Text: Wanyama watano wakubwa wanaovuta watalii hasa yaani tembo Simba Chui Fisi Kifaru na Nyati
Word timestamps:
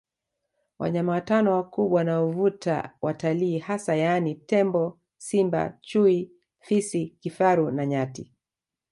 Wanyama 0.79 1.11
watano 1.11 1.51
wakubwa 1.53 1.97
wanaovuta 1.97 2.91
watalii 3.01 3.57
hasa 3.59 3.95
yaani 3.95 4.35
tembo 4.35 4.99
Simba 5.17 5.77
Chui 5.81 6.31
Fisi 6.59 7.15
Kifaru 7.19 7.71
na 7.71 7.85
Nyati 7.85 8.31